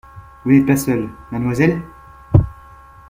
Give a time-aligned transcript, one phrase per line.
[0.43, 1.79] Vous n’êtes pas seule, Mademoiselle?